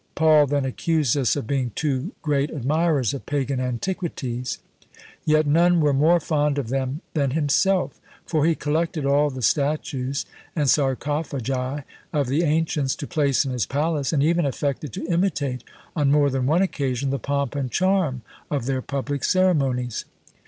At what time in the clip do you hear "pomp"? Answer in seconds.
17.19-17.53